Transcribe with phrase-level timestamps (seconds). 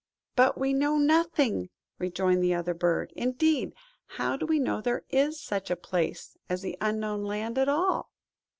[0.35, 1.69] "But we know nothing,"
[1.99, 3.75] rejoined the other bird; "indeed,
[4.17, 8.11] how do we know there is such a place as the Unknown Land at all?"